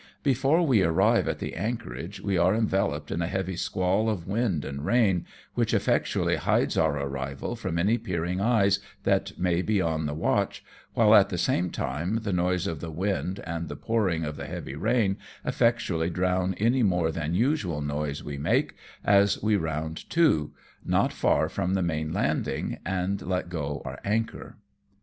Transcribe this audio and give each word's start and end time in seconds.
Before 0.23 0.63
we 0.65 0.81
arrive 0.81 1.27
at 1.27 1.37
the 1.37 1.53
anchorage 1.53 2.21
we 2.21 2.35
are 2.35 2.55
enveloped 2.55 3.11
in 3.11 3.21
a 3.21 3.27
heavy 3.27 3.55
squall 3.55 4.09
of 4.09 4.25
wind 4.27 4.65
and 4.65 4.83
rain, 4.83 5.27
which 5.53 5.75
effectually 5.75 6.37
hides 6.37 6.75
our 6.75 6.97
arrival 6.99 7.55
from 7.55 7.77
any 7.77 7.99
peering 7.99 8.41
eyes 8.41 8.79
that 9.03 9.37
may 9.37 9.61
be 9.61 9.79
on 9.79 10.07
the 10.07 10.15
watch, 10.15 10.65
while 10.95 11.13
at 11.13 11.29
the 11.29 11.37
same 11.37 11.69
time 11.69 12.21
the 12.23 12.33
noise 12.33 12.65
of 12.65 12.79
the 12.81 12.89
wind 12.89 13.41
and 13.45 13.69
the 13.69 13.75
pouring 13.75 14.23
of 14.25 14.37
the 14.37 14.47
heavy 14.47 14.73
rain 14.75 15.17
eilectuaUy 15.45 16.11
drown 16.11 16.55
any 16.55 16.81
more 16.81 17.11
than 17.11 17.35
usual 17.35 17.79
noise 17.81 18.23
we 18.23 18.39
make 18.39 18.73
as 19.05 19.43
we 19.43 19.55
round 19.55 20.09
to, 20.09 20.51
not 20.83 21.13
far 21.13 21.47
from 21.47 21.75
the 21.75 21.83
main 21.83 22.11
landing, 22.11 22.79
and 22.83 23.21
let 23.21 23.49
go 23.49 23.83
our 23.85 23.99
anchor. 24.03 24.57